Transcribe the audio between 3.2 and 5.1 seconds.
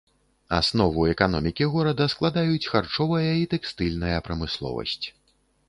і тэкстыльная прамысловасць.